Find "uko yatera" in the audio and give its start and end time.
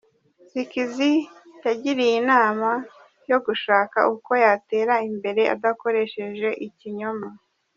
4.15-4.93